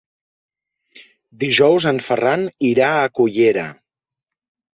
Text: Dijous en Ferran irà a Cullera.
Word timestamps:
Dijous 1.43 1.87
en 1.91 1.99
Ferran 2.07 2.47
irà 2.71 2.89
a 3.03 3.13
Cullera. 3.21 3.69